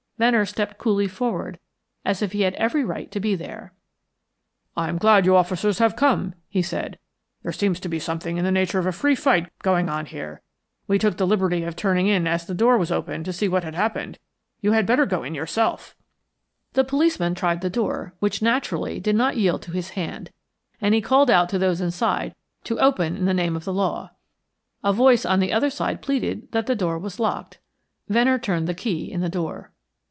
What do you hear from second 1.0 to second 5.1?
forward as if he had every right to be there. "I'm